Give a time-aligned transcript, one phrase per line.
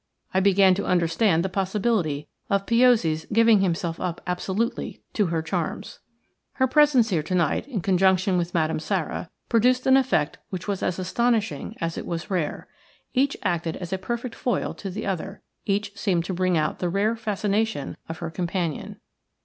[0.33, 5.99] I began to understand the possibility of Piozzi's giving himself up absolutely to her charms.
[6.53, 10.81] Her presence here to night, in conjunction with Madame Sara, produced an effect which was
[10.81, 12.67] as astonishing as it was rare.
[13.13, 16.89] Each acted as a perfect foil to the other, each seemed to bring out the
[16.89, 18.99] rare fascination of her companion.